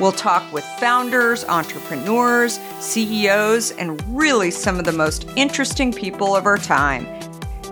[0.00, 6.46] We'll talk with founders, entrepreneurs, CEOs, and really some of the most interesting people of
[6.46, 7.04] our time.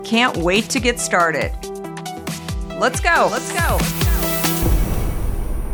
[0.02, 1.52] Can't wait to get started.
[2.80, 3.28] Let's go.
[3.30, 3.78] Let's go.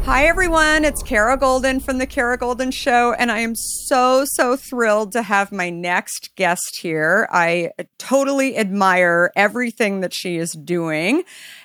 [0.05, 0.85] Hi, everyone.
[0.85, 5.23] It's Kara Goldin from The Kara Goldin Show, and I am so, so thrilled to
[5.23, 7.29] have my next guest here.
[7.31, 11.23] I totally admire everything that she is doing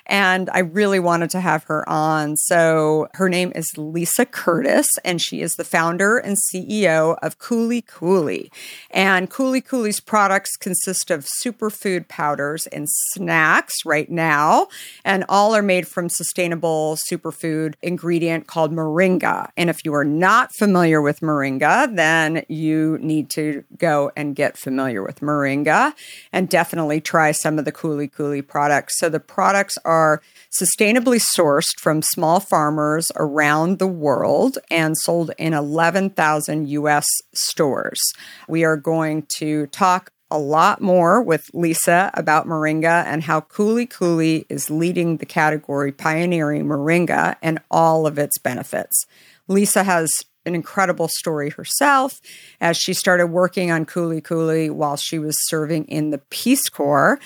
[0.08, 2.36] and I really wanted to have her on.
[2.36, 7.82] So her name is Lisa Curtis, and she is the founder and CEO of Kuli
[7.82, 8.50] Kuli.
[8.90, 14.68] And Kuli Kuli's products consist of superfood powders and snacks right now,
[15.04, 19.50] and all are made from sustainable superfood ingredient called moringa.
[19.56, 24.56] And if you are not familiar with moringa, then you need to go and get
[24.56, 25.92] familiar with moringa
[26.32, 28.98] and definitely try some of the Kuli Kuli products.
[28.98, 35.32] So the products are are sustainably sourced from small farmers around the world and sold
[35.38, 38.00] in 11,000 US stores.
[38.48, 43.86] We are going to talk a lot more with Lisa about Moringa and how Kuli
[43.86, 49.04] Kuli is leading the category, pioneering Moringa and all of its benefits.
[49.48, 50.10] Lisa has
[50.44, 52.20] an incredible story herself
[52.60, 57.18] as she started working on Kuli Kuli while she was serving in the Peace Corps.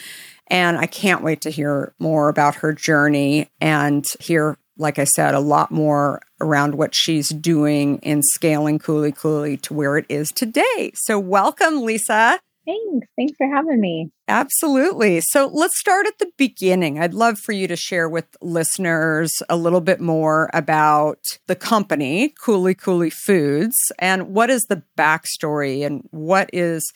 [0.53, 5.35] And I can't wait to hear more about her journey and hear, like I said,
[5.35, 10.29] a lot more around what she's doing in scaling Kuli Kuli to where it is
[10.29, 10.93] today.
[10.95, 12.39] So, welcome, Lisa.
[12.67, 13.07] Thanks.
[13.17, 14.11] Thanks for having me.
[14.29, 15.21] Absolutely.
[15.31, 16.99] So let's start at the beginning.
[16.99, 22.35] I'd love for you to share with listeners a little bit more about the company,
[22.45, 26.93] Kuli Kuli Foods, and what is the backstory and what is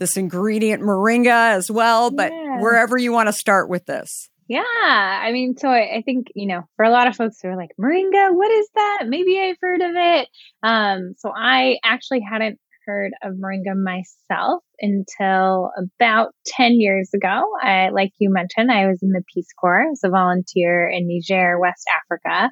[0.00, 2.60] this ingredient moringa as well, but yeah.
[2.60, 4.28] wherever you want to start with this.
[4.48, 7.50] Yeah, I mean, so I, I, think you know, for a lot of folks who
[7.50, 9.04] are like moringa, what is that?
[9.06, 10.28] Maybe I've heard of it.
[10.64, 17.42] Um, so I actually hadn't heard of moringa myself until about ten years ago.
[17.62, 21.60] I, like you mentioned, I was in the Peace Corps as a volunteer in Niger,
[21.60, 22.50] West Africa,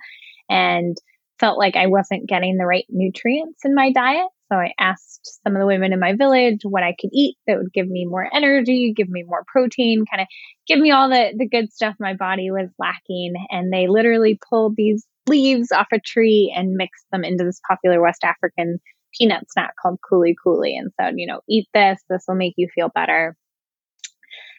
[0.48, 0.96] and
[1.40, 4.28] felt like I wasn't getting the right nutrients in my diet.
[4.50, 7.58] So I asked some of the women in my village what I could eat that
[7.58, 10.28] would give me more energy, give me more protein, kind of
[10.66, 13.34] give me all the, the good stuff my body was lacking.
[13.50, 18.00] And they literally pulled these leaves off a tree and mixed them into this popular
[18.00, 18.78] West African
[19.18, 22.68] peanut snack called Kuli Kuli and said, you know, eat this, this will make you
[22.74, 23.36] feel better.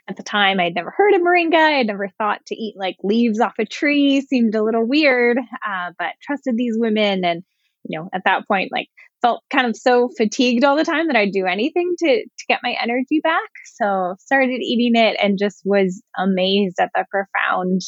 [0.07, 1.79] At the time, I'd never heard of moringa.
[1.79, 5.91] I'd never thought to eat like leaves off a tree seemed a little weird, uh,
[5.97, 7.23] but trusted these women.
[7.23, 7.43] And,
[7.83, 8.87] you know, at that point, like
[9.21, 12.59] felt kind of so fatigued all the time that I'd do anything to to get
[12.63, 13.49] my energy back.
[13.75, 17.81] So started eating it and just was amazed at the profound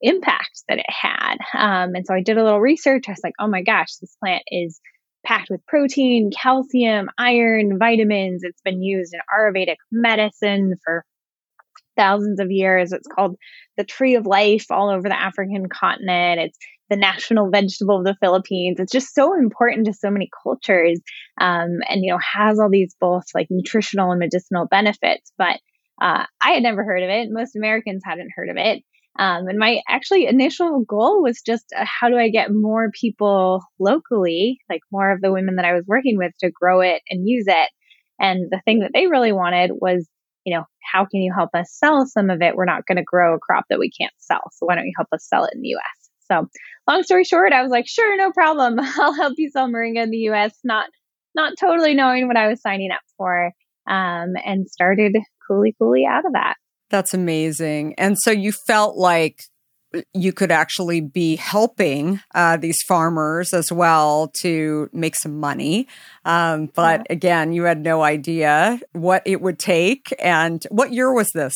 [0.00, 1.36] impact that it had.
[1.54, 3.04] Um, and so I did a little research.
[3.08, 4.80] I was like, oh my gosh, this plant is
[5.24, 8.42] packed with protein, calcium, iron, vitamins.
[8.44, 11.04] It's been used in Ayurvedic medicine for
[11.96, 12.92] thousands of years.
[12.92, 13.36] It's called
[13.76, 16.40] the tree of life all over the African continent.
[16.40, 16.58] It's
[16.90, 18.78] the national vegetable of the Philippines.
[18.78, 21.00] It's just so important to so many cultures,
[21.40, 25.32] um, and you know has all these both like nutritional and medicinal benefits.
[25.38, 25.60] But
[26.00, 27.28] uh, I had never heard of it.
[27.30, 28.82] Most Americans hadn't heard of it.
[29.16, 33.62] Um, and my actually initial goal was just uh, how do I get more people
[33.78, 37.28] locally, like more of the women that I was working with, to grow it and
[37.28, 37.70] use it.
[38.18, 40.08] And the thing that they really wanted was,
[40.44, 42.56] you know, how can you help us sell some of it?
[42.56, 44.42] We're not going to grow a crop that we can't sell.
[44.52, 46.04] So why don't you help us sell it in the US?
[46.30, 46.48] So,
[46.88, 48.78] long story short, I was like, sure, no problem.
[48.98, 50.86] I'll help you sell moringa in the US, not
[51.34, 53.52] not totally knowing what I was signing up for.
[53.86, 55.16] Um, and started
[55.46, 56.54] Kuli Kuli out of that.
[56.90, 57.94] That's amazing.
[57.98, 59.40] And so you felt like
[60.12, 65.86] you could actually be helping uh, these farmers as well to make some money.
[66.24, 67.12] Um, but yeah.
[67.14, 70.12] again, you had no idea what it would take.
[70.18, 71.54] And what year was this?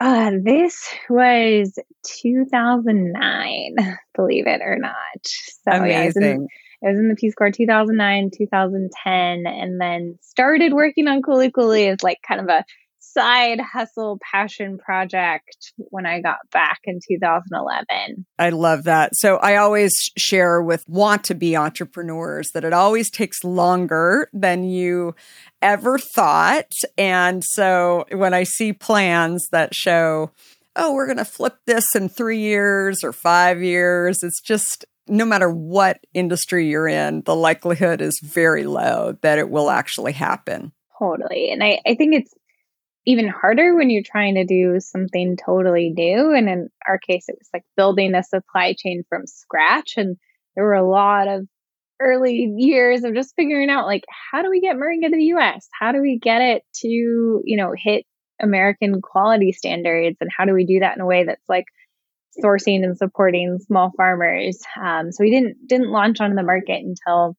[0.00, 3.76] Uh, this was 2009,
[4.14, 4.94] believe it or not.
[5.24, 5.90] So Amazing.
[5.90, 6.48] Yeah, I, was in,
[6.80, 12.02] was in the Peace Corps 2009, 2010, and then started working on Kuli Kuli as
[12.02, 12.64] like kind of a
[13.00, 18.26] side hustle passion project when I got back in 2011.
[18.38, 19.14] I love that.
[19.14, 24.64] So I always share with want to be entrepreneurs that it always takes longer than
[24.64, 25.14] you
[25.60, 26.72] ever thought.
[26.96, 30.30] And so when I see plans that show,
[30.76, 35.24] oh, we're going to flip this in three years or five years, it's just no
[35.24, 40.72] matter what industry you're in, the likelihood is very low that it will actually happen.
[40.98, 41.50] Totally.
[41.50, 42.32] And I, I think it's
[43.06, 46.34] even harder when you're trying to do something totally new.
[46.34, 49.94] And in our case, it was like building a supply chain from scratch.
[49.96, 50.16] And
[50.54, 51.46] there were a lot of
[52.00, 55.68] early years of just figuring out like, how do we get Moringa to the US?
[55.72, 58.04] How do we get it to, you know, hit
[58.40, 60.16] American quality standards?
[60.20, 61.66] And how do we do that in a way that's like
[62.42, 64.58] sourcing and supporting small farmers?
[64.80, 67.36] Um, so we didn't, didn't launch on the market until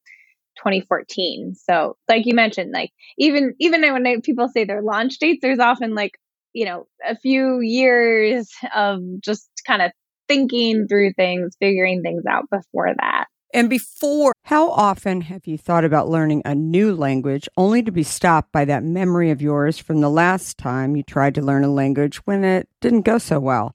[0.56, 1.54] 2014.
[1.54, 5.58] So, like you mentioned, like even even when I, people say their launch dates, there's
[5.58, 6.12] often like
[6.52, 9.92] you know a few years of just kind of
[10.28, 13.26] thinking through things, figuring things out before that.
[13.54, 18.02] And before, how often have you thought about learning a new language only to be
[18.02, 21.70] stopped by that memory of yours from the last time you tried to learn a
[21.70, 23.74] language when it didn't go so well?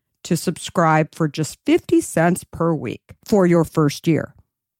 [0.23, 4.35] to subscribe for just 50 cents per week for your first year.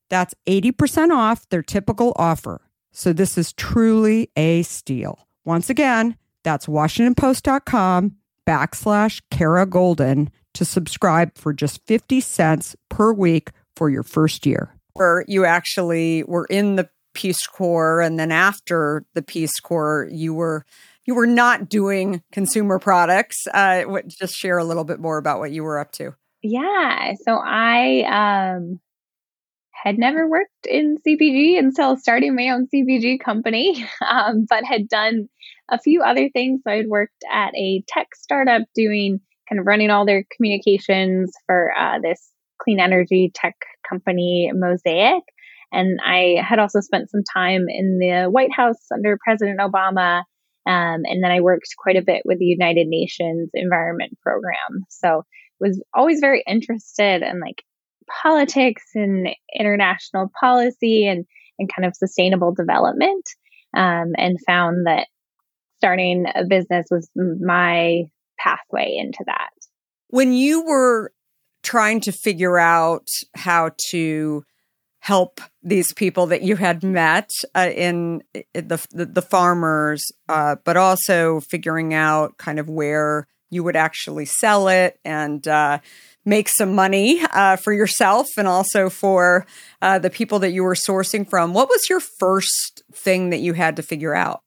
[0.10, 2.62] That's 80% off their typical offer.
[2.92, 5.28] So this is truly a steal.
[5.46, 8.16] Once again, that's washingtonpost.com
[8.48, 14.76] backslash Kara Goldin to subscribe for just 50 cents per week for your first year.
[14.96, 20.34] Or you actually were in the Peace Corps and then after the Peace Corps you
[20.34, 20.66] were
[21.05, 23.48] you were not doing consumer products.
[23.53, 26.15] Uh, just share a little bit more about what you were up to.
[26.43, 28.79] Yeah, so I um,
[29.72, 35.27] had never worked in CPG until starting my own CPG company, um, but had done
[35.70, 36.62] a few other things.
[36.63, 41.72] So I'd worked at a tech startup doing kind of running all their communications for
[41.77, 42.31] uh, this
[42.62, 43.55] clean energy tech
[43.88, 45.24] company, Mosaic.
[45.72, 50.24] And I had also spent some time in the White House under President Obama.
[50.65, 54.86] Um, and then I worked quite a bit with the United Nations Environment Program.
[54.89, 55.24] So
[55.60, 57.63] was always very interested in like
[58.22, 61.25] politics and international policy and,
[61.60, 63.24] and kind of sustainable development.
[63.74, 65.08] Um, and found that
[65.77, 68.03] starting a business was my
[68.38, 69.50] pathway into that.
[70.10, 71.13] When you were
[71.63, 74.44] trying to figure out how to
[75.01, 78.22] help these people that you had met uh, in,
[78.53, 84.25] the, the, the farmers, uh, but also figuring out kind of where you would actually
[84.25, 85.79] sell it and uh,
[86.24, 89.46] make some money uh, for yourself and also for
[89.81, 91.53] uh, the people that you were sourcing from.
[91.53, 94.41] What was your first thing that you had to figure out?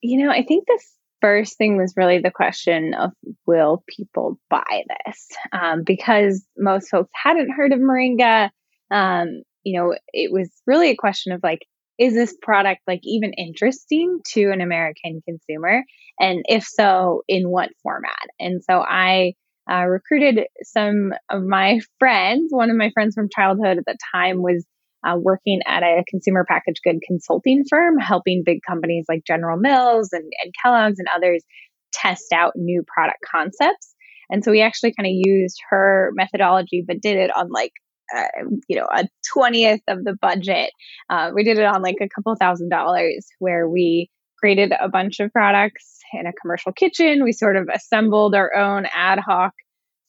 [0.00, 0.82] You know, I think the
[1.20, 3.12] first thing was really the question of
[3.46, 5.28] will people buy this?
[5.52, 8.48] Um, because most folks hadn't heard of Moringa.
[8.90, 11.60] Um, you know, it was really a question of like,
[11.98, 15.82] is this product like even interesting to an American consumer?
[16.18, 18.28] And if so, in what format?
[18.40, 19.34] And so I
[19.70, 22.48] uh, recruited some of my friends.
[22.50, 24.64] One of my friends from childhood at the time was
[25.06, 30.08] uh, working at a consumer packaged good consulting firm, helping big companies like General Mills
[30.12, 31.42] and, and Kellogg's and others
[31.92, 33.94] test out new product concepts.
[34.30, 37.72] And so we actually kind of used her methodology, but did it on like
[38.16, 40.70] uh, you know, a 20th of the budget.
[41.10, 45.20] Uh, we did it on like a couple thousand dollars where we created a bunch
[45.20, 47.24] of products in a commercial kitchen.
[47.24, 49.52] We sort of assembled our own ad hoc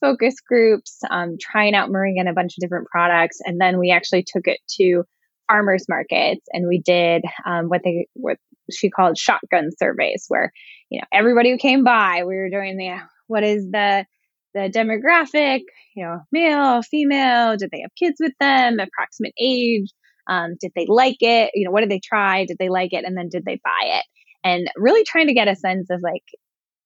[0.01, 3.39] focus groups, um, trying out Moringa and a bunch of different products.
[3.43, 5.03] And then we actually took it to
[5.49, 8.37] farmers markets and we did um, what they what
[8.71, 10.53] she called shotgun surveys where
[10.89, 14.05] you know everybody who came by we were doing the what is the
[14.53, 15.61] the demographic,
[15.95, 19.89] you know, male, female, did they have kids with them, approximate age,
[20.29, 23.03] um, did they like it, you know, what did they try, did they like it,
[23.05, 24.05] and then did they buy it?
[24.43, 26.23] And really trying to get a sense of like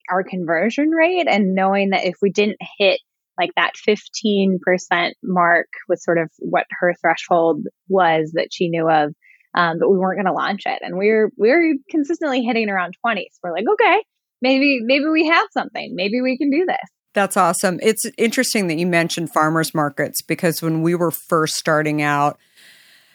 [0.09, 2.99] our conversion rate and knowing that if we didn't hit
[3.39, 4.59] like that 15%
[5.23, 9.13] mark was sort of what her threshold was that she knew of,
[9.55, 10.79] um, but we weren't going to launch it.
[10.81, 13.27] And we were, we were consistently hitting around 20.
[13.31, 14.03] So we're like, okay,
[14.41, 15.93] maybe, maybe we have something.
[15.95, 16.89] Maybe we can do this.
[17.13, 17.79] That's awesome.
[17.81, 22.39] It's interesting that you mentioned farmers markets because when we were first starting out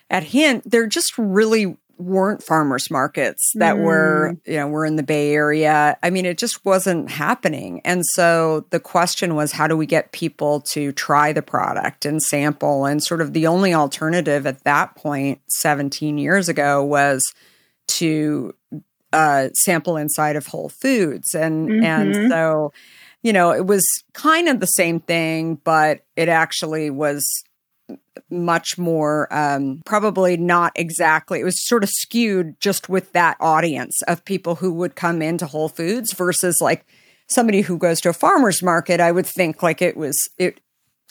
[0.08, 3.82] at Hint, there just really weren't farmers markets that mm.
[3.82, 5.98] were, you know, were in the Bay Area.
[6.02, 7.80] I mean, it just wasn't happening.
[7.84, 12.22] And so the question was, how do we get people to try the product and
[12.22, 12.86] sample?
[12.86, 17.22] And sort of the only alternative at that point, 17 years ago, was
[17.88, 18.54] to
[19.12, 21.34] uh, sample inside of Whole Foods.
[21.34, 21.84] And, mm-hmm.
[21.84, 22.72] and so,
[23.22, 23.84] you know, it was
[24.14, 27.26] kind of the same thing, but it actually was
[28.30, 34.02] much more um, probably not exactly it was sort of skewed just with that audience
[34.02, 36.84] of people who would come into whole foods versus like
[37.28, 40.60] somebody who goes to a farmer's market i would think like it was it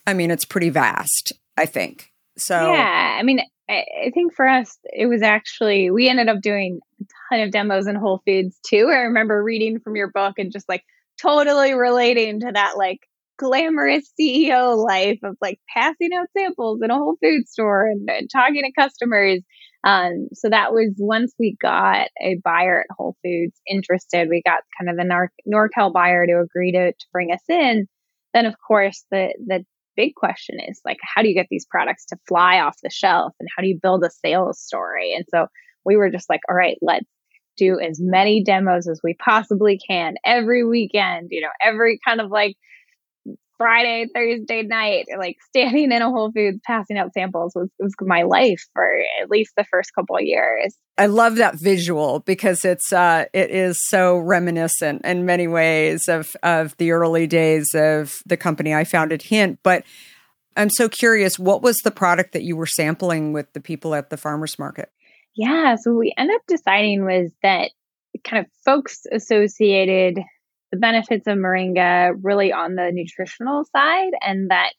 [0.06, 2.12] i mean it's pretty vast I think.
[2.38, 6.42] So yeah, I mean, I, I think for us, it was actually we ended up
[6.42, 8.90] doing a ton of demos in Whole Foods too.
[8.90, 10.84] I remember reading from your book and just like
[11.22, 13.00] totally relating to that like
[13.38, 18.30] glamorous CEO life of like passing out samples in a Whole Food store and, and
[18.30, 19.42] talking to customers.
[19.84, 24.64] Um, so that was once we got a buyer at Whole Foods interested, we got
[24.78, 27.88] kind of the Nor- NorCal buyer to agree to, to bring us in.
[28.34, 29.64] Then, of course, the the
[29.96, 33.34] big question is like, how do you get these products to fly off the shelf,
[33.40, 35.14] and how do you build a sales story?
[35.14, 35.48] And so
[35.86, 37.06] we were just like, all right, let's
[37.58, 41.30] do as many demos as we possibly can every weekend.
[41.32, 42.56] You know, every kind of like
[43.58, 48.22] Friday, Thursday night, like standing in a Whole Foods passing out samples was, was my
[48.24, 48.88] life for
[49.22, 50.76] at least the first couple of years.
[50.98, 56.36] I love that visual because it's uh, it is so reminiscent in many ways of
[56.44, 59.60] of the early days of the company I founded, Hint.
[59.64, 59.84] But
[60.56, 64.10] I'm so curious, what was the product that you were sampling with the people at
[64.10, 64.92] the farmers market?
[65.38, 67.70] Yeah, so we ended up deciding was that
[68.28, 70.18] kind of folks associated
[70.72, 74.74] the benefits of moringa really on the nutritional side and that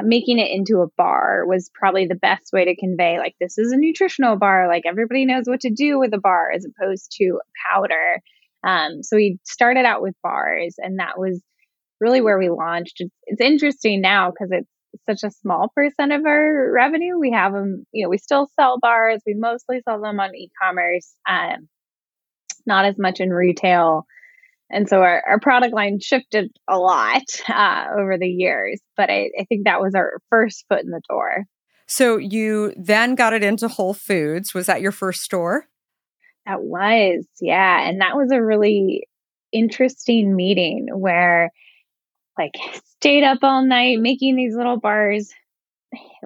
[0.00, 3.72] making it into a bar was probably the best way to convey like this is
[3.72, 7.40] a nutritional bar like everybody knows what to do with a bar as opposed to
[7.70, 8.20] powder.
[8.64, 11.42] Um, so we started out with bars and that was
[12.00, 12.96] really where we launched.
[13.00, 14.68] It's, it's interesting now because it's
[15.08, 18.78] such a small percent of our revenue we have them you know we still sell
[18.78, 21.68] bars we mostly sell them on e-commerce um,
[22.66, 24.06] not as much in retail
[24.72, 29.30] and so our, our product line shifted a lot uh, over the years, but I,
[29.38, 31.44] I think that was our first foot in the door.
[31.86, 34.54] So you then got it into Whole Foods.
[34.54, 35.66] Was that your first store?
[36.46, 37.86] That was, yeah.
[37.86, 39.06] And that was a really
[39.52, 41.50] interesting meeting where
[42.38, 42.52] like
[42.96, 45.30] stayed up all night making these little bars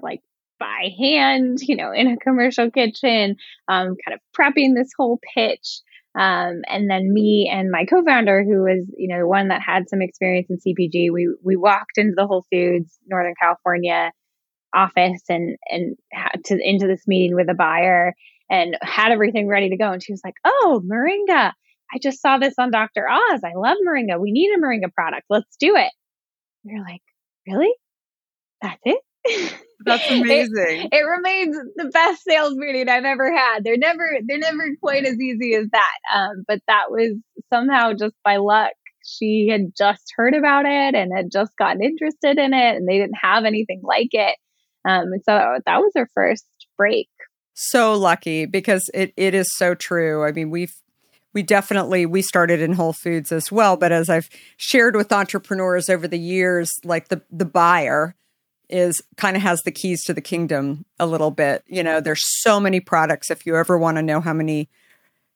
[0.01, 0.21] like
[0.59, 3.35] by hand, you know, in a commercial kitchen,
[3.67, 5.81] um, kind of prepping this whole pitch.
[6.17, 10.01] Um, and then me and my co-founder, who was, you know, one that had some
[10.01, 14.11] experience in CPG, we we walked into the Whole Foods Northern California
[14.73, 18.13] office and and had to into this meeting with a buyer
[18.49, 19.91] and had everything ready to go.
[19.91, 21.51] And she was like, "Oh, moringa!
[21.93, 23.07] I just saw this on Dr.
[23.09, 23.41] Oz.
[23.43, 24.19] I love moringa.
[24.19, 25.25] We need a moringa product.
[25.29, 25.91] Let's do it."
[26.69, 27.01] Are like,
[27.47, 27.73] "Really?
[28.61, 29.01] That's it?"
[29.85, 30.89] That's amazing.
[30.91, 33.63] it, it, remains the best sales meeting I've ever had.
[33.63, 35.97] They're never they're never quite as easy as that.
[36.13, 37.15] Um, but that was
[37.53, 38.71] somehow just by luck.
[39.05, 42.97] She had just heard about it and had just gotten interested in it, and they
[42.97, 44.35] didn't have anything like it.
[44.87, 46.45] Um, and so that was her first
[46.77, 47.09] break.
[47.53, 50.23] So lucky because it, it is so true.
[50.23, 50.73] I mean, we've
[51.33, 55.89] we definitely we started in Whole Foods as well, but as I've shared with entrepreneurs
[55.89, 58.15] over the years, like the the buyer
[58.69, 61.63] is kind of has the keys to the kingdom a little bit.
[61.67, 63.31] You know, there's so many products.
[63.31, 64.69] If you ever want to know how many,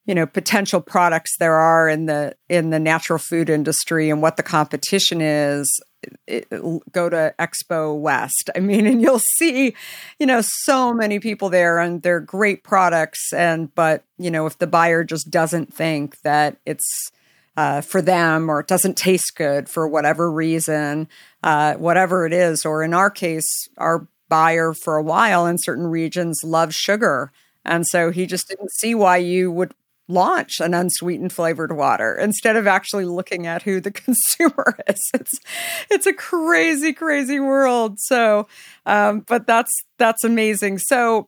[0.05, 4.37] you know, potential products there are in the in the natural food industry and what
[4.37, 5.81] the competition is,
[6.91, 8.49] go to Expo West.
[8.55, 9.75] I mean, and you'll see,
[10.19, 13.33] you know, so many people there and they're great products.
[13.33, 17.11] And but you know, if the buyer just doesn't think that it's
[17.57, 21.07] uh, for them or it doesn't taste good for whatever reason,
[21.43, 22.65] uh, whatever it is.
[22.65, 27.31] Or in our case, our buyer for a while in certain regions loves sugar.
[27.65, 29.73] And so he just didn't see why you would
[30.07, 34.99] launch an unsweetened flavored water instead of actually looking at who the consumer is.
[35.13, 35.33] It's
[35.89, 37.99] it's a crazy, crazy world.
[37.99, 38.47] So,
[38.85, 40.79] um, but that's that's amazing.
[40.79, 41.27] So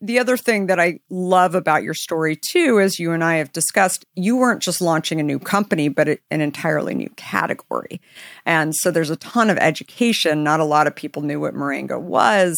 [0.00, 3.52] the other thing that I love about your story too, as you and I have
[3.52, 8.00] discussed, you weren't just launching a new company, but an entirely new category.
[8.44, 10.42] And so there's a ton of education.
[10.42, 12.56] Not a lot of people knew what Moringa was.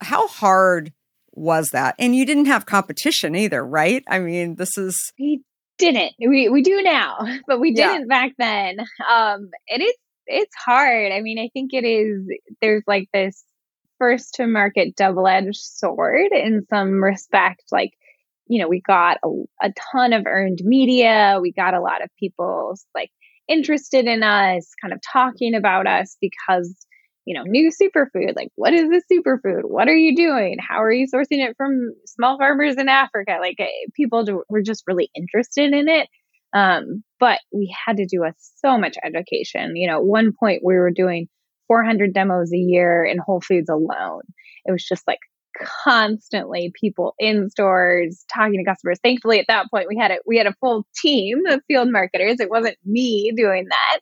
[0.00, 0.92] How hard
[1.34, 1.94] was that?
[1.98, 4.02] And you didn't have competition either, right?
[4.08, 5.12] I mean, this is.
[5.18, 5.42] We
[5.78, 6.12] didn't.
[6.18, 8.06] We, we do now, but we didn't yeah.
[8.08, 8.80] back then.
[8.80, 11.12] Um, and it's, it's hard.
[11.12, 12.26] I mean, I think it is,
[12.62, 13.44] there's like this
[13.98, 17.62] first to market double edged sword in some respect.
[17.70, 17.92] Like,
[18.46, 19.28] you know, we got a,
[19.62, 21.38] a, ton of earned media.
[21.40, 23.10] We got a lot of people like
[23.48, 26.74] interested in us, kind of talking about us because,
[27.24, 28.36] you know, new superfood.
[28.36, 29.62] Like, what is this superfood?
[29.62, 30.56] What are you doing?
[30.60, 33.38] How are you sourcing it from small farmers in Africa?
[33.40, 36.08] Like, eh, people were just really interested in it.
[36.52, 39.74] Um, but we had to do a, so much education.
[39.74, 41.28] You know, at one point we were doing
[41.68, 44.22] 400 demos a year in Whole Foods alone.
[44.66, 45.18] It was just like
[45.84, 48.98] constantly people in stores talking to customers.
[49.02, 52.40] Thankfully, at that point, we had a we had a full team of field marketers.
[52.40, 54.00] It wasn't me doing that.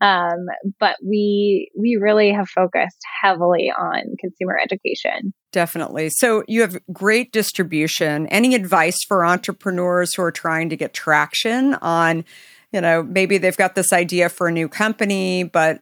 [0.00, 0.46] Um,
[0.78, 5.34] but we we really have focused heavily on consumer education.
[5.52, 6.10] Definitely.
[6.10, 8.26] So you have great distribution.
[8.28, 12.24] Any advice for entrepreneurs who are trying to get traction on,
[12.72, 15.80] you know, maybe they've got this idea for a new company, but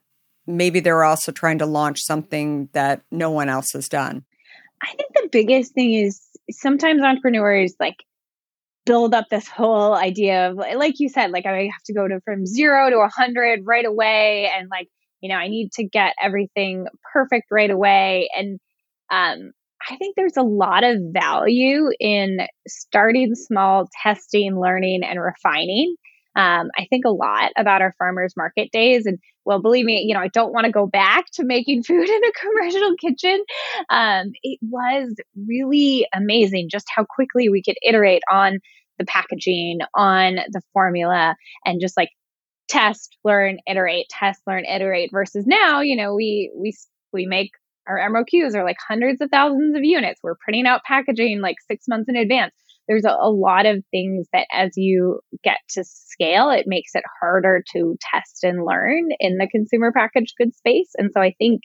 [0.48, 4.24] maybe they're also trying to launch something that no one else has done?
[4.82, 7.96] I think the biggest thing is sometimes entrepreneurs like
[8.88, 12.20] build up this whole idea of like you said like i have to go to
[12.24, 14.88] from zero to a 100 right away and like
[15.20, 18.58] you know i need to get everything perfect right away and
[19.10, 19.52] um,
[19.90, 25.94] i think there's a lot of value in starting small testing learning and refining
[26.38, 29.06] um, I think a lot about our farmers market days.
[29.06, 32.08] And well, believe me, you know, I don't want to go back to making food
[32.08, 33.40] in a commercial kitchen.
[33.90, 35.16] Um, it was
[35.48, 38.60] really amazing just how quickly we could iterate on
[38.98, 42.10] the packaging, on the formula, and just like
[42.68, 45.10] test, learn, iterate, test, learn, iterate.
[45.12, 46.74] Versus now, you know, we we
[47.12, 47.50] we make
[47.86, 50.20] our MOQs are like hundreds of thousands of units.
[50.22, 52.52] We're printing out packaging like six months in advance
[52.88, 57.04] there's a, a, lot of things that as you get to scale, it makes it
[57.20, 60.90] harder to test and learn in the consumer packaged goods space.
[60.96, 61.60] And so I think,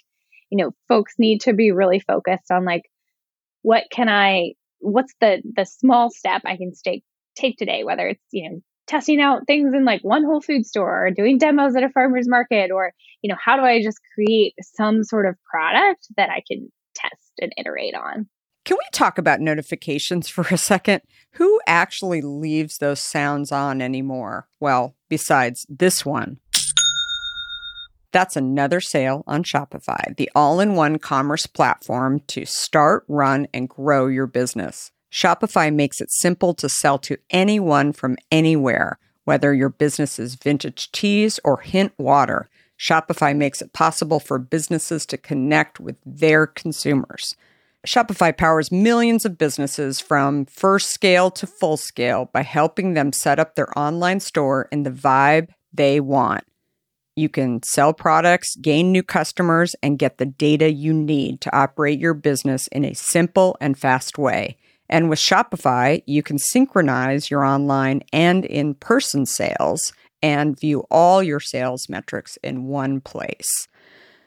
[0.52, 2.84] you know, folks need to be really focused on like,
[3.62, 7.04] what can I, what's the, the small step I can take,
[7.36, 11.08] take today, whether it's, you know, testing out things in like one whole food store
[11.08, 14.54] or doing demos at a farmer's market or, you know, how do I just create
[14.62, 18.28] some sort of product that I can test and iterate on?
[18.66, 21.02] Can we talk about notifications for a second?
[21.34, 24.48] Who actually leaves those sounds on anymore?
[24.60, 26.40] Well, besides this one.
[28.12, 33.68] That's another sale on Shopify, the all in one commerce platform to start, run, and
[33.68, 34.92] grow your business.
[35.14, 40.92] Shopify makes it simple to sell to anyone from anywhere, whether your business is vintage
[40.92, 42.50] teas or hint water.
[42.80, 47.36] Shopify makes it possible for businesses to connect with their consumers.
[47.86, 53.38] Shopify powers millions of businesses from first scale to full scale by helping them set
[53.38, 56.44] up their online store in the vibe they want.
[57.16, 62.00] You can sell products, gain new customers, and get the data you need to operate
[62.00, 64.58] your business in a simple and fast way.
[64.94, 71.24] And with Shopify, you can synchronize your online and in person sales and view all
[71.24, 73.68] your sales metrics in one place.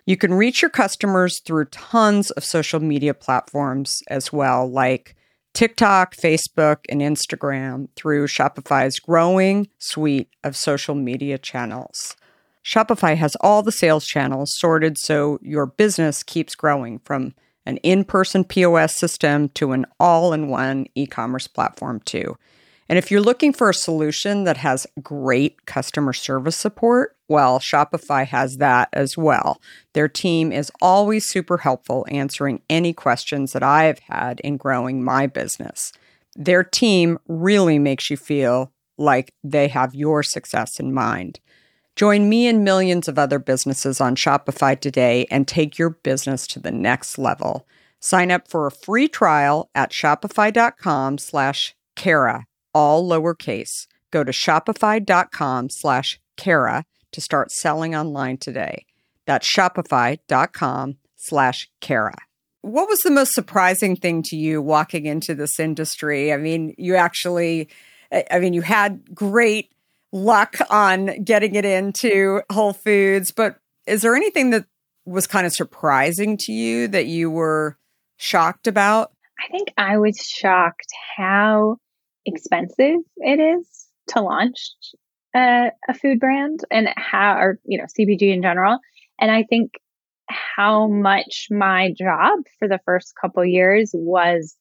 [0.06, 5.14] You can reach your customers through tons of social media platforms as well, like
[5.54, 12.16] TikTok, Facebook, and Instagram through Shopify's growing suite of social media channels.
[12.64, 17.34] Shopify has all the sales channels sorted so your business keeps growing from
[17.66, 22.36] an in person POS system to an all in one e commerce platform, too.
[22.88, 28.24] And if you're looking for a solution that has great customer service support, well, Shopify
[28.26, 29.60] has that as well.
[29.92, 35.02] Their team is always super helpful answering any questions that I have had in growing
[35.02, 35.92] my business.
[36.36, 41.40] Their team really makes you feel like they have your success in mind.
[41.96, 46.60] Join me and millions of other businesses on Shopify today and take your business to
[46.60, 47.66] the next level.
[48.00, 53.86] Sign up for a free trial at shopify.com slash Kara all lowercase.
[54.10, 58.84] Go to shopify.com slash Kara to start selling online today.
[59.24, 62.18] That's shopify.com slash Kara.
[62.60, 66.30] What was the most surprising thing to you walking into this industry?
[66.34, 67.70] I mean, you actually,
[68.30, 69.72] I mean, you had great
[70.16, 74.64] luck on getting it into Whole Foods, but is there anything that
[75.04, 77.76] was kind of surprising to you that you were
[78.16, 79.12] shocked about?
[79.38, 81.76] I think I was shocked how
[82.24, 84.72] expensive it is to launch
[85.34, 88.78] a, a food brand and how, or, you know, CPG in general.
[89.20, 89.72] And I think
[90.28, 94.56] how much my job for the first couple years was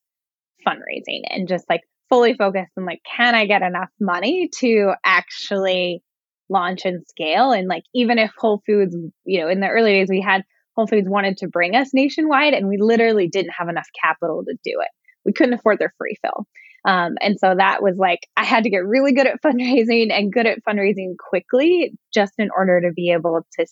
[0.67, 6.03] fundraising and just like fully focused on like, can I get enough money to actually
[6.49, 7.51] launch and scale?
[7.51, 10.43] And like, even if Whole Foods, you know, in the early days, we had
[10.75, 14.53] Whole Foods wanted to bring us nationwide and we literally didn't have enough capital to
[14.63, 14.89] do it.
[15.25, 16.45] We couldn't afford their free fill.
[16.87, 20.31] Um, and so that was like, I had to get really good at fundraising and
[20.31, 23.65] good at fundraising quickly just in order to be able to,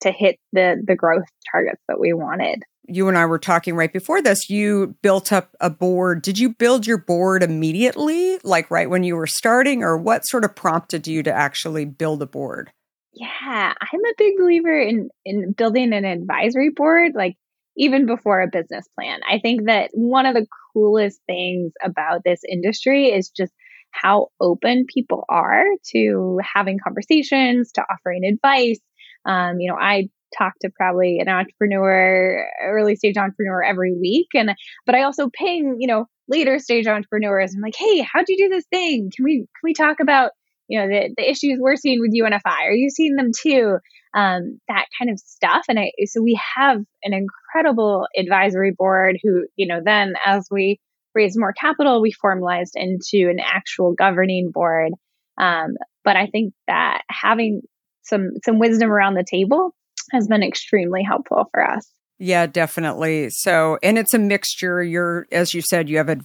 [0.00, 2.62] to hit the, the growth targets that we wanted.
[2.86, 4.50] You and I were talking right before this.
[4.50, 6.22] You built up a board.
[6.22, 10.44] Did you build your board immediately, like right when you were starting, or what sort
[10.44, 12.70] of prompted you to actually build a board?
[13.12, 17.12] Yeah, I'm a big believer in in building an advisory board.
[17.14, 17.36] Like
[17.76, 19.20] even before a business plan.
[19.28, 23.52] I think that one of the coolest things about this industry is just
[23.90, 28.80] how open people are to having conversations, to offering advice.
[29.24, 34.28] Um, you know, I talk to probably an entrepreneur, early stage entrepreneur every week.
[34.34, 34.54] And,
[34.86, 37.54] but I also ping, you know, later stage entrepreneurs.
[37.54, 39.10] I'm like, Hey, how'd you do this thing?
[39.14, 40.32] Can we, can we talk about,
[40.68, 42.66] you know, the, the issues we're seeing with UNFI?
[42.66, 43.78] Are you seeing them too?
[44.14, 45.64] Um, that kind of stuff.
[45.68, 50.78] And I, so we have an incredible advisory board who, you know, then as we
[51.14, 54.92] raise more capital, we formalized into an actual governing board.
[55.38, 57.62] Um, but I think that having
[58.02, 59.74] some some wisdom around the table
[60.12, 61.90] has been extremely helpful for us.
[62.18, 63.28] Yeah, definitely.
[63.30, 64.82] So, and it's a mixture.
[64.82, 66.18] You're, as you said, you have a,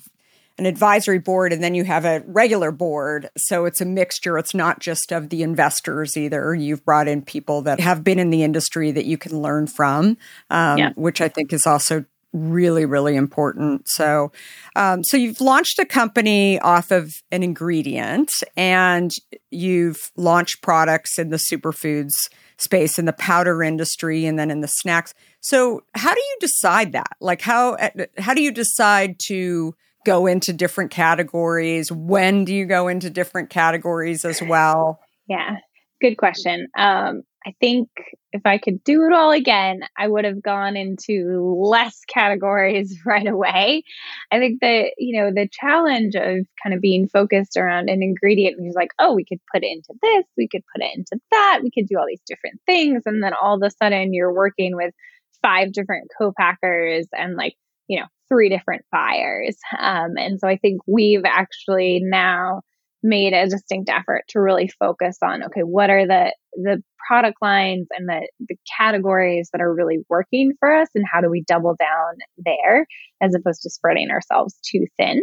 [0.58, 3.30] an advisory board and then you have a regular board.
[3.38, 4.38] So it's a mixture.
[4.38, 6.54] It's not just of the investors either.
[6.54, 10.18] You've brought in people that have been in the industry that you can learn from,
[10.50, 10.92] um, yeah.
[10.96, 14.32] which I think is also really really important so
[14.76, 19.12] um, so you've launched a company off of an ingredient and
[19.50, 22.14] you've launched products in the superfoods
[22.60, 25.14] space in the powder industry and then in the snacks.
[25.42, 27.18] So how do you decide that?
[27.20, 27.78] Like how
[28.18, 29.74] how do you decide to
[30.06, 31.92] go into different categories?
[31.92, 35.00] When do you go into different categories as well?
[35.28, 35.58] Yeah
[36.02, 36.68] good question.
[36.78, 37.88] Um, I think
[38.34, 43.28] if I could do it all again, I would have gone into less categories right
[43.28, 43.84] away.
[44.32, 48.58] I think that, you know, the challenge of kind of being focused around an ingredient,
[48.58, 51.62] and like, oh, we could put it into this, we could put it into that,
[51.64, 53.04] we could do all these different things.
[53.06, 54.94] And then all of a sudden you're working with
[55.42, 57.56] five different co-packers and like,
[57.88, 59.58] you know, three different buyers.
[59.80, 62.62] Um, and so I think we've actually now
[63.02, 67.88] made a distinct effort to really focus on okay what are the the product lines
[67.92, 71.76] and the the categories that are really working for us and how do we double
[71.80, 72.86] down there
[73.22, 75.22] as opposed to spreading ourselves too thin.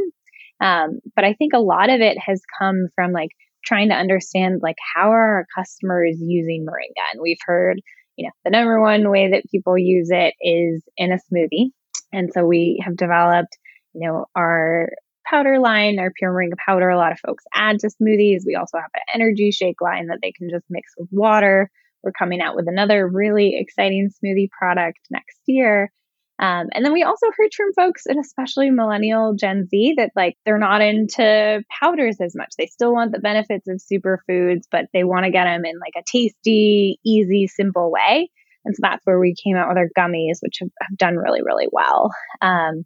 [0.61, 3.31] Um, but i think a lot of it has come from like
[3.67, 7.03] trying to understand like how are our customers using moringa?
[7.12, 7.81] And we've heard
[8.17, 11.73] you know the number one way that people use it is in a smoothie.
[12.12, 13.59] And so we have developed
[13.93, 14.91] you know our
[15.29, 16.89] powder line, our pure moringa powder.
[16.89, 18.43] A lot of folks add to smoothies.
[18.47, 21.71] We also have an energy shake line that they can just mix with water.
[22.03, 25.91] We're coming out with another really exciting smoothie product next year.
[26.39, 30.37] Um, and then we also heard from folks, and especially millennial Gen Z, that like
[30.45, 32.51] they're not into powders as much.
[32.59, 35.95] They still want the benefits of superfoods, but they want to get them in like
[35.97, 38.31] a tasty, easy, simple way.
[38.67, 41.41] And so that's where we came out with our gummies, which have, have done really,
[41.43, 42.11] really well.
[42.43, 42.85] Um,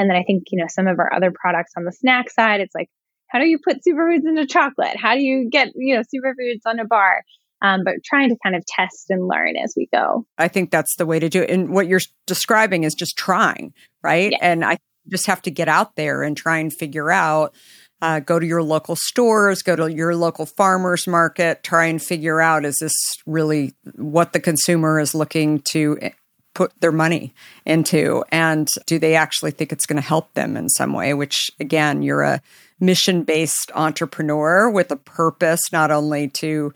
[0.00, 2.62] and then I think, you know, some of our other products on the snack side,
[2.62, 2.88] it's like,
[3.28, 4.96] how do you put superfoods into chocolate?
[4.96, 7.22] How do you get, you know, superfoods on a bar?
[7.60, 10.24] Um, but trying to kind of test and learn as we go.
[10.38, 11.50] I think that's the way to do it.
[11.50, 14.32] And what you're describing is just trying, right?
[14.32, 14.38] Yeah.
[14.40, 17.54] And I just have to get out there and try and figure out.
[18.02, 22.40] Uh, go to your local stores, go to your local farmers market, try and figure
[22.40, 22.94] out is this
[23.26, 25.98] really what the consumer is looking to
[26.54, 27.32] put their money
[27.64, 31.50] into and do they actually think it's going to help them in some way which
[31.60, 32.40] again you're a
[32.80, 36.72] mission based entrepreneur with a purpose not only to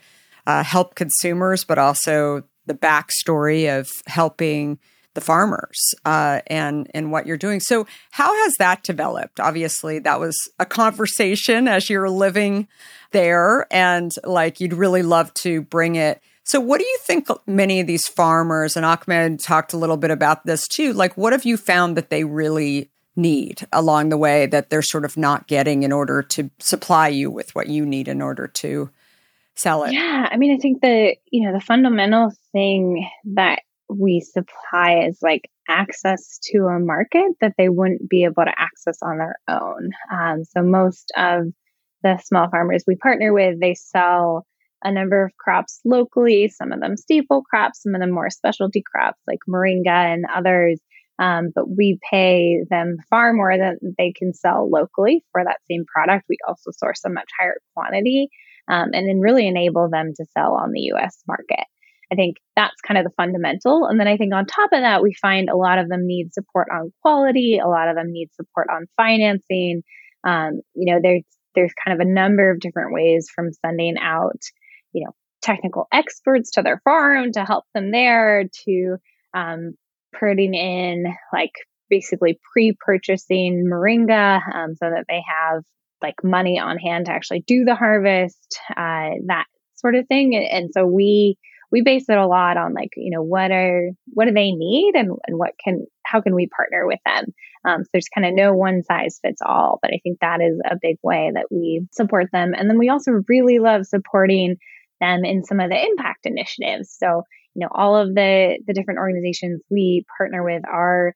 [0.46, 4.78] uh, help consumers but also the backstory of helping
[5.14, 7.60] the farmers uh, and and what you're doing.
[7.60, 9.40] So how has that developed?
[9.40, 12.68] Obviously that was a conversation as you're living
[13.12, 17.80] there and like you'd really love to bring it so, what do you think many
[17.80, 21.44] of these farmers, and Ahmed talked a little bit about this too, like what have
[21.44, 25.84] you found that they really need along the way that they're sort of not getting
[25.84, 28.90] in order to supply you with what you need in order to
[29.54, 29.92] sell it?
[29.92, 30.28] Yeah.
[30.30, 35.48] I mean, I think the, you know, the fundamental thing that we supply is like
[35.68, 39.90] access to a market that they wouldn't be able to access on their own.
[40.12, 41.46] Um, so, most of
[42.02, 44.46] the small farmers we partner with, they sell
[44.84, 48.82] a number of crops locally, some of them staple crops, some of them more specialty
[48.82, 50.78] crops like moringa and others.
[51.18, 55.84] Um, but we pay them far more than they can sell locally for that same
[55.86, 56.26] product.
[56.28, 58.28] We also source a much higher quantity
[58.68, 61.64] um, and then really enable them to sell on the US market.
[62.12, 63.86] I think that's kind of the fundamental.
[63.86, 66.34] And then I think on top of that, we find a lot of them need
[66.34, 69.82] support on quality, a lot of them need support on financing.
[70.24, 74.40] Um, you know, there's there's kind of a number of different ways from sending out
[74.94, 78.96] you know, technical experts to their farm to help them there to
[79.34, 79.74] um,
[80.18, 81.52] putting in like
[81.90, 85.62] basically pre-purchasing moringa um, so that they have
[86.00, 90.34] like money on hand to actually do the harvest, uh, that sort of thing.
[90.34, 91.36] And, and, so we
[91.70, 94.92] we base it a lot on like you know what are what do they need
[94.94, 97.26] and, and what can how can we partner with them.
[97.64, 100.60] Um, so there's kind of no one size fits all, but I think that is
[100.64, 102.52] a big way that we support them.
[102.56, 104.56] And then we also really love supporting
[105.00, 106.96] them in some of the impact initiatives.
[106.98, 107.22] So,
[107.54, 111.14] you know, all of the the different organizations we partner with are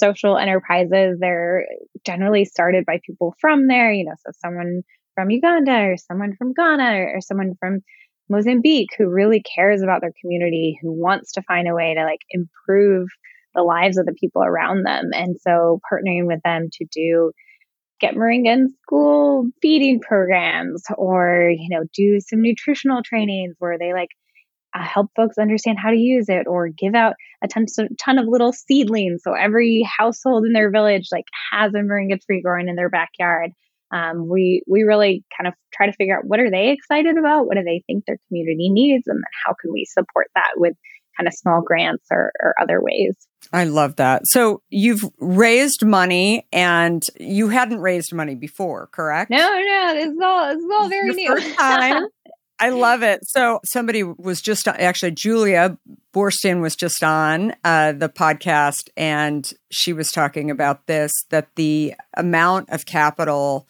[0.00, 1.18] social enterprises.
[1.20, 1.66] They're
[2.04, 4.82] generally started by people from there, you know, so someone
[5.14, 7.80] from Uganda or someone from Ghana or, or someone from
[8.28, 12.20] Mozambique who really cares about their community, who wants to find a way to like
[12.30, 13.08] improve
[13.54, 15.10] the lives of the people around them.
[15.12, 17.32] And so partnering with them to do
[18.00, 23.92] get Moringa in school feeding programs or, you know, do some nutritional trainings where they
[23.92, 24.08] like
[24.74, 27.66] uh, help folks understand how to use it or give out a ton,
[28.00, 29.22] ton of little seedlings.
[29.22, 33.52] So every household in their village like has a moringa tree growing in their backyard.
[33.92, 37.46] Um, we we really kind of try to figure out what are they excited about,
[37.46, 40.74] what do they think their community needs, and then how can we support that with
[41.16, 43.16] kind of small grants or, or other ways.
[43.52, 44.22] I love that.
[44.26, 49.30] So you've raised money and you hadn't raised money before, correct?
[49.30, 51.28] No, no, this is all this is all very new.
[51.28, 52.06] First time.
[52.60, 53.20] I love it.
[53.24, 55.76] So somebody was just actually Julia
[56.14, 61.94] Boorstin was just on uh, the podcast, and she was talking about this that the
[62.16, 63.66] amount of capital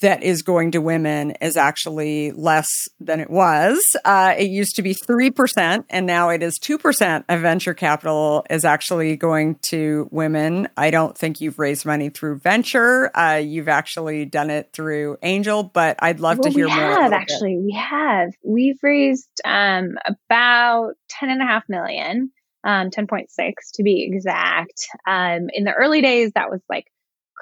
[0.00, 2.68] that is going to women is actually less
[3.00, 3.82] than it was.
[4.04, 8.64] Uh, it used to be 3%, and now it is 2% of venture capital is
[8.64, 10.68] actually going to women.
[10.76, 13.16] I don't think you've raised money through venture.
[13.16, 16.88] Uh, you've actually done it through angel, but I'd love well, to hear we more.
[16.88, 17.58] We have actually.
[17.58, 18.30] We have.
[18.42, 22.30] We've raised um, about 10.5 million.
[22.66, 23.26] Um, 10.6
[23.74, 24.86] to be exact.
[25.06, 26.86] Um, in the early days, that was like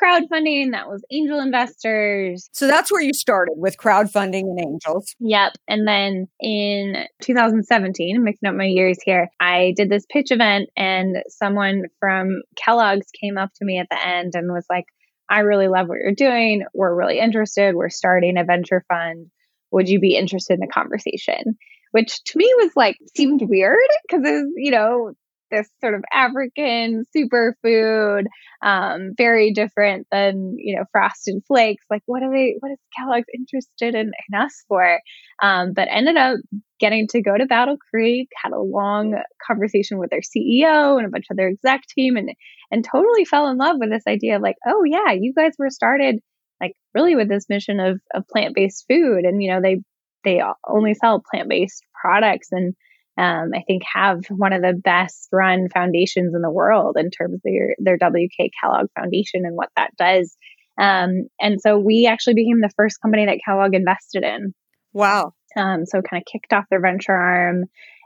[0.01, 2.49] crowdfunding, that was angel investors.
[2.53, 5.15] So that's where you started with crowdfunding and angels.
[5.21, 5.53] Yep.
[5.69, 10.71] And then in 2017, I'm mixing up my years here, I did this pitch event
[10.77, 14.85] and someone from Kellogg's came up to me at the end and was like,
[15.31, 16.65] I really love what you're doing.
[16.75, 17.75] We're really interested.
[17.75, 19.29] We're starting a venture fund.
[19.71, 21.57] Would you be interested in a conversation?
[21.93, 23.77] Which to me was like, seemed weird
[24.09, 24.23] because,
[24.57, 25.13] you know,
[25.53, 28.25] this sort of African superfood,
[28.63, 31.85] um, very different than you know Frosted Flakes.
[31.91, 32.57] Like, what are they?
[32.59, 35.01] What is Kellogg's interested in, in us for?
[35.41, 36.39] Um, but ended up
[36.81, 39.15] getting to go to Battle Creek, had a long
[39.47, 42.31] conversation with their CEO and a bunch of their exec team, and
[42.73, 45.71] and totally fell in love with this idea of like, oh yeah, you guys were
[45.71, 46.19] started
[46.61, 49.77] like really with this mission of of plant based food, and you know they
[50.25, 52.75] they only sell plant based products and
[53.19, 57.35] um, I think have one of the best run foundations in the world in terms
[57.35, 60.37] of their, their WK Kellogg Foundation and what that does.
[60.79, 64.55] Um, and so we actually became the first company that Kellogg invested in.
[64.95, 65.35] Wow.
[65.57, 67.65] Um, so kind of kicked off their venture arm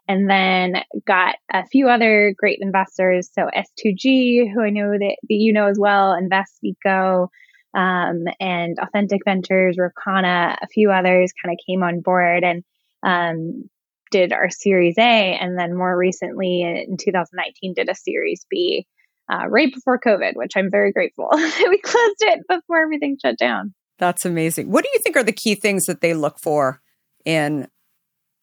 [0.09, 3.31] and then got a few other great investors.
[3.33, 7.29] So S2G, who I know that, that you know as well, Investeco,
[7.75, 12.45] um, and Authentic Ventures, Rokana, a few others kind of came on board.
[12.45, 12.65] And
[13.03, 13.69] um,
[14.11, 15.03] did our Series A,
[15.41, 18.87] and then more recently in 2019 did a Series B
[19.31, 23.39] uh, right before COVID, which I'm very grateful that we closed it before everything shut
[23.39, 23.75] down.
[23.99, 24.71] That's amazing.
[24.71, 26.81] What do you think are the key things that they look for
[27.25, 27.69] in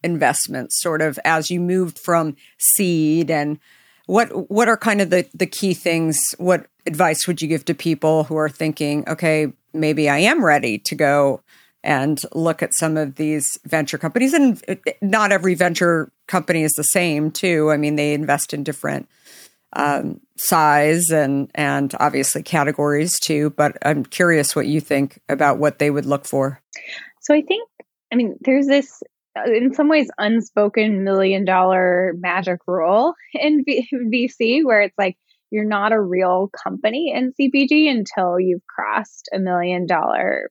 [0.04, 3.60] investments, sort of as you moved from seed and
[4.06, 7.74] what what are kind of the the key things what advice would you give to
[7.74, 11.42] people who are thinking okay maybe i am ready to go
[11.84, 14.34] and look at some of these venture companies.
[14.34, 14.62] And
[15.02, 17.72] not every venture company is the same, too.
[17.72, 19.08] I mean, they invest in different
[19.76, 23.50] um, size and and obviously categories too.
[23.52, 26.62] But I'm curious what you think about what they would look for.
[27.22, 27.68] So I think,
[28.12, 29.02] I mean, there's this
[29.46, 35.18] in some ways unspoken million dollar magic rule in VC where it's like
[35.50, 40.50] you're not a real company in CPG until you've crossed a million dollar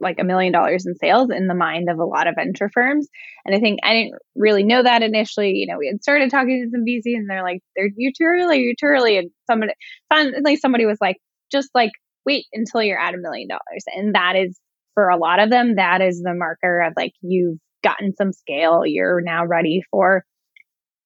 [0.00, 3.08] like a million dollars in sales in the mind of a lot of venture firms.
[3.44, 5.52] And I think I didn't really know that initially.
[5.52, 8.24] You know, we had started talking to some VC and they're like, they're you too
[8.24, 9.18] early, you too early.
[9.18, 9.72] And somebody
[10.08, 11.16] finally somebody was like,
[11.50, 11.90] just like
[12.24, 13.84] wait until you're at a million dollars.
[13.86, 14.58] And that is
[14.94, 18.82] for a lot of them, that is the marker of like you've gotten some scale.
[18.84, 20.24] You're now ready for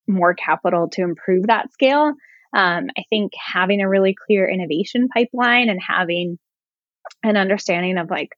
[0.09, 2.13] more capital to improve that scale.
[2.55, 6.39] Um, I think having a really clear innovation pipeline and having
[7.23, 8.31] an understanding of like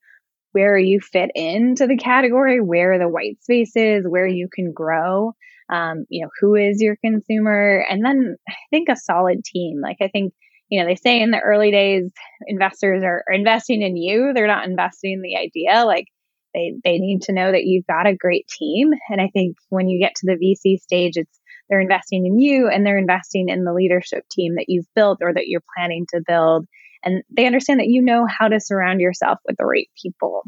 [0.55, 5.33] where you fit into the category, where the white space is, where you can grow.
[5.69, 7.85] Um, you know, who is your consumer?
[7.89, 9.81] And then I think a solid team.
[9.83, 10.33] Like I think,
[10.69, 12.09] you know, they say in the early days,
[12.47, 14.31] investors are, are investing in you.
[14.33, 15.83] They're not investing in the idea.
[15.83, 16.05] Like
[16.53, 18.91] they, they need to know that you've got a great team.
[19.09, 21.37] And I think when you get to the VC stage, it's
[21.69, 25.33] they're investing in you and they're investing in the leadership team that you've built or
[25.33, 26.65] that you're planning to build
[27.05, 30.43] and they understand that you know how to surround yourself with the right people.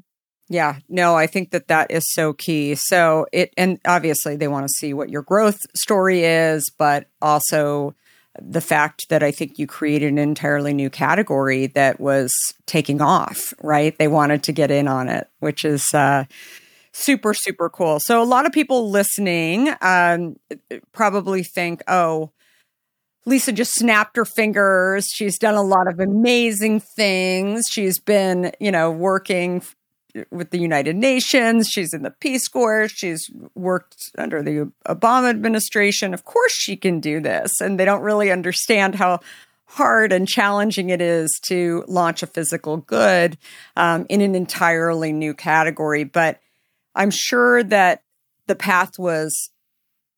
[0.50, 2.76] Yeah, no, I think that that is so key.
[2.76, 7.96] So it, and obviously they want to see what your growth story is, but also
[8.42, 12.32] the fact that I think you created an entirely new category that was
[12.66, 13.98] taking off, right?
[13.98, 16.26] They wanted to get in on it, which is, uh,
[16.94, 18.00] super, super cool.
[18.00, 20.38] So a lot of people listening, um,
[20.94, 22.32] probably think, oh,
[23.28, 25.06] Lisa just snapped her fingers.
[25.14, 27.66] She's done a lot of amazing things.
[27.70, 29.62] She's been, you know, working
[30.32, 31.68] with the United Nations.
[31.68, 32.88] She's in the Peace Corps.
[32.88, 36.14] She's worked under the Obama administration.
[36.14, 37.60] Of course, she can do this.
[37.60, 39.20] And they don't really understand how
[39.66, 43.38] hard and challenging it is to launch a physical good
[43.76, 46.06] um, in an entirely new category.
[46.06, 46.40] But
[46.96, 48.04] I'm sure that
[48.48, 49.50] the path was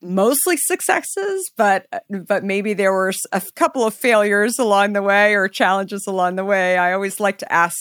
[0.02, 5.48] mostly successes, but but maybe there were a couple of failures along the way or
[5.48, 6.78] challenges along the way.
[6.78, 7.78] I always like to ask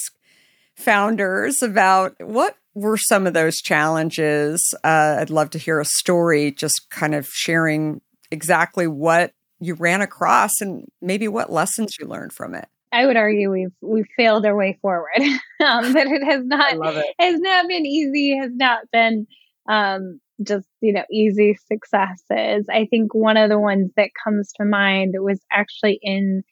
[0.76, 4.62] founders about what were some of those challenges.
[4.84, 8.00] Uh, I'd love to hear a story, just kind of sharing
[8.30, 12.68] exactly what you ran across and maybe what lessons you learned from it.
[12.92, 15.10] I would argue we've we've failed our way forward.
[15.20, 17.14] um, that it has not it.
[17.18, 19.26] has not been easy, has not been
[19.68, 22.66] um, just you know easy successes.
[22.70, 26.42] I think one of the ones that comes to mind was actually in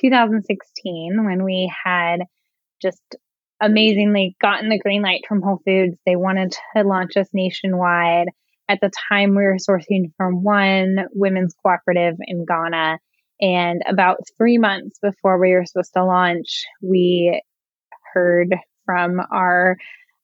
[0.00, 2.20] 2016 when we had
[2.82, 3.16] just
[3.60, 5.96] amazingly gotten the green light from Whole Foods.
[6.04, 8.28] They wanted to launch us nationwide.
[8.68, 12.98] At the time, we were sourcing from one women's cooperative in Ghana.
[13.40, 17.42] And about three months before we were supposed to launch, we
[18.12, 18.54] heard
[18.86, 19.76] from our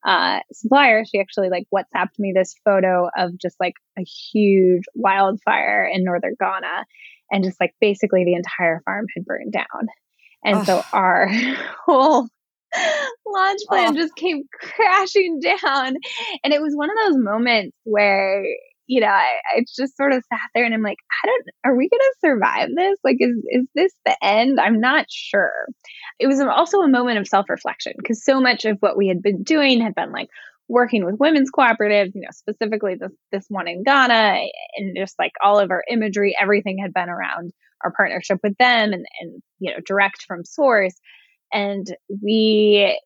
[0.07, 1.05] uh, supplier.
[1.05, 6.36] She actually like WhatsApped me this photo of just like a huge wildfire in northern
[6.38, 6.84] Ghana.
[7.32, 9.88] And just like basically the entire farm had burned down.
[10.44, 11.28] And so our
[11.86, 12.28] whole
[13.26, 15.96] launch plan just came crashing down.
[16.42, 18.44] And it was one of those moments where,
[18.91, 21.76] you know, I, I just sort of sat there and I'm like, I don't, are
[21.76, 22.99] we going to survive this?
[23.05, 24.59] Like, is, is this the end?
[24.59, 25.53] I'm not sure.
[26.18, 29.22] It was also a moment of self reflection because so much of what we had
[29.22, 30.28] been doing had been like,
[30.68, 35.32] working with women's cooperatives, you know, specifically this, this one in Ghana and just like
[35.43, 39.72] all of our imagery, everything had been around our partnership with them and, and, you
[39.72, 40.95] know, direct from source.
[41.53, 41.88] And
[42.22, 42.97] we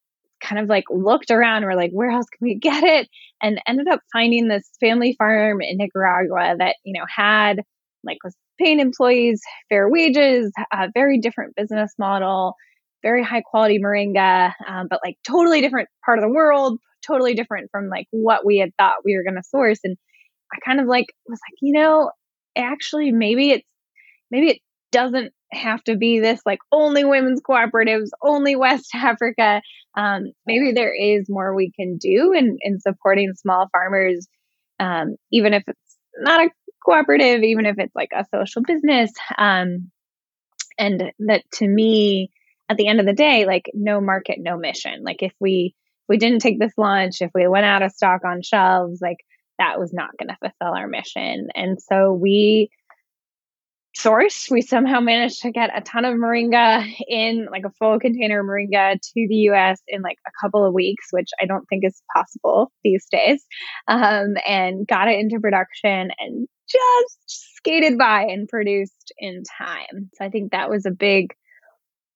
[0.45, 3.09] kind of like looked around we're like, where else can we get it?
[3.43, 7.61] And ended up finding this family farm in Nicaragua that, you know, had
[8.05, 12.55] like was paying employees fair wages, a very different business model,
[13.03, 17.71] very high quality moringa, um, but like totally different part of the world, totally different
[17.71, 19.81] from like what we had thought we were going to source.
[19.85, 19.97] And
[20.53, 22.11] I kind of like was like, you know,
[22.57, 23.69] actually maybe it's
[24.31, 24.59] maybe it
[24.93, 29.63] doesn't have to be this like only women's cooperatives, only West Africa.
[29.97, 34.27] Um, maybe there is more we can do in, in supporting small farmers,
[34.81, 36.51] um, even if it's not a
[36.85, 39.13] cooperative, even if it's like a social business.
[39.39, 39.91] Um,
[40.79, 42.31] and that to me,
[42.69, 45.03] at the end of the day, like no market, no mission.
[45.05, 48.23] Like if we if we didn't take this launch, if we went out of stock
[48.27, 49.19] on shelves, like
[49.59, 51.49] that was not going to fulfill our mission.
[51.55, 52.71] And so we
[53.97, 54.49] source.
[54.51, 58.47] We somehow managed to get a ton of moringa in like a full container of
[58.47, 62.03] moringa to the US in like a couple of weeks, which I don't think is
[62.15, 63.45] possible these days.
[63.89, 67.19] Um, and got it into production and just
[67.57, 70.11] skated by and produced in time.
[70.15, 71.35] So I think that was a big,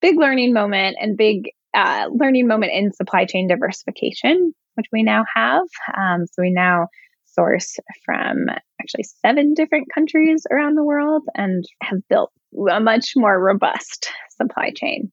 [0.01, 5.23] big learning moment and big uh, learning moment in supply chain diversification, which we now
[5.33, 5.63] have.
[5.95, 6.87] Um, so we now
[7.33, 7.75] source
[8.05, 8.45] from
[8.81, 12.31] actually seven different countries around the world and have built
[12.71, 15.11] a much more robust supply chain.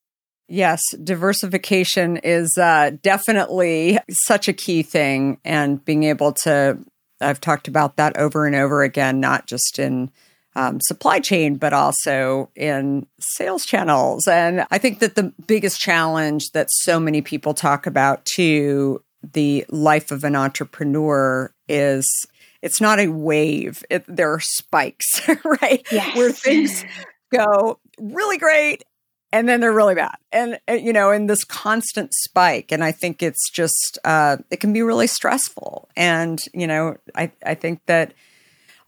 [0.49, 6.79] Yes, diversification is uh, definitely such a key thing, and being able to,
[7.21, 10.11] I've talked about that over and over again, not just in
[10.55, 14.29] um, supply chain, but also in sales channels.
[14.29, 19.03] And I think that the biggest challenge that so many people talk about to
[19.33, 22.27] the life of an entrepreneur is
[22.63, 23.85] it's not a wave.
[23.91, 25.21] It, there are spikes
[25.63, 25.87] right?
[25.91, 26.17] Yes.
[26.17, 26.85] where things
[27.33, 28.85] go really great
[29.33, 30.17] and then they're really bad.
[30.33, 34.61] And uh, you know in this constant spike and i think it's just uh, it
[34.61, 35.89] can be really stressful.
[35.97, 38.15] And you know i, I think that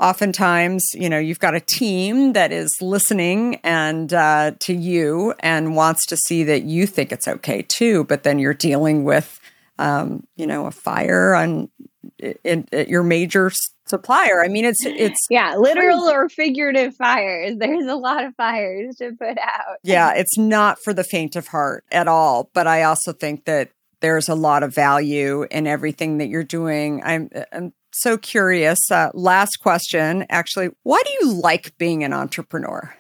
[0.01, 5.75] oftentimes you know you've got a team that is listening and uh, to you and
[5.75, 9.41] wants to see that you think it's okay too but then you're dealing with
[9.79, 11.71] um, you know, a fire on
[12.19, 13.51] in, in, your major
[13.87, 14.43] supplier.
[14.45, 16.15] I mean, it's it's yeah, literal crazy.
[16.15, 17.57] or figurative fires.
[17.59, 19.77] There's a lot of fires to put out.
[19.83, 22.51] Yeah, it's not for the faint of heart at all.
[22.55, 27.03] But I also think that there's a lot of value in everything that you're doing.
[27.05, 28.79] I'm, I'm so curious.
[28.91, 32.95] Uh, last question, actually, why do you like being an entrepreneur?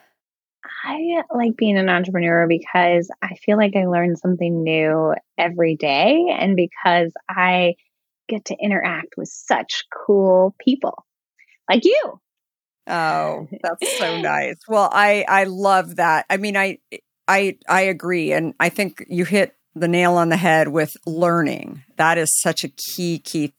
[0.84, 6.24] I like being an entrepreneur because I feel like I learn something new every day
[6.38, 7.74] and because I
[8.28, 11.04] get to interact with such cool people
[11.68, 12.20] like you.
[12.86, 14.56] Oh, that's so nice.
[14.68, 16.26] Well, I I love that.
[16.30, 16.78] I mean, I
[17.26, 21.82] I I agree and I think you hit the nail on the head with learning.
[21.96, 23.54] That is such a key key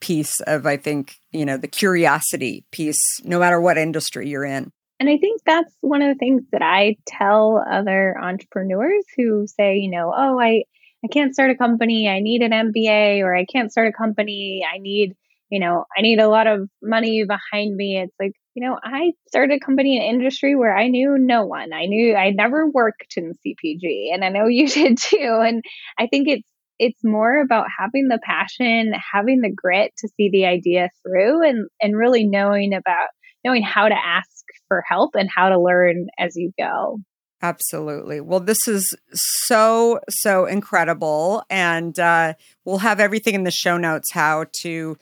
[0.00, 4.72] piece of I think, you know, the curiosity piece no matter what industry you're in.
[4.98, 9.78] And I think that's one of the things that I tell other entrepreneurs who say,
[9.78, 10.64] you know, oh, I
[11.04, 14.66] I can't start a company, I need an MBA or I can't start a company,
[14.70, 15.14] I need,
[15.50, 17.98] you know, I need a lot of money behind me.
[17.98, 21.72] It's like, you know, I started a company in industry where I knew no one.
[21.72, 25.40] I knew I never worked in CPG and I know you did too.
[25.44, 25.62] And
[25.98, 26.48] I think it's
[26.78, 31.68] it's more about having the passion, having the grit to see the idea through and
[31.80, 33.08] and really knowing about
[33.44, 37.00] knowing how to ask for help and how to learn as you go.
[37.42, 38.20] Absolutely.
[38.20, 41.42] Well, this is so, so incredible.
[41.48, 42.34] And uh,
[42.64, 44.98] we'll have everything in the show notes how to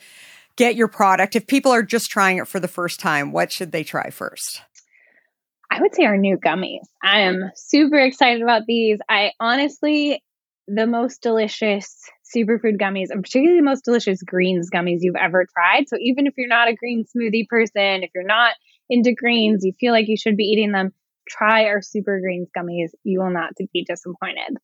[0.56, 1.34] get your product.
[1.34, 4.62] If people are just trying it for the first time, what should they try first?
[5.70, 6.86] I would say our new gummies.
[7.02, 9.00] I am super excited about these.
[9.08, 10.22] I honestly,
[10.66, 12.00] the most delicious
[12.34, 15.88] superfood gummies and particularly the most delicious greens gummies you've ever tried.
[15.88, 18.54] So even if you're not a green smoothie person, if you're not
[18.90, 20.92] into greens, you feel like you should be eating them,
[21.28, 22.90] try our super greens gummies.
[23.04, 24.58] You will not be disappointed.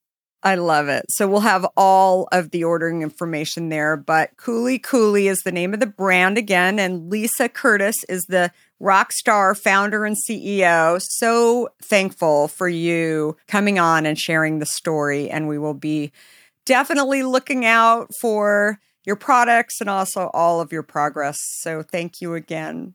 [0.44, 1.06] I love it.
[1.08, 5.72] So we'll have all of the ordering information there, but Kuli Kuli is the name
[5.72, 6.78] of the brand again.
[6.78, 11.00] And Lisa Curtis is the rock star founder and CEO.
[11.02, 15.30] So thankful for you coming on and sharing the story.
[15.30, 16.12] And we will be
[16.66, 21.38] definitely looking out for your products and also all of your progress.
[21.60, 22.94] So thank you again.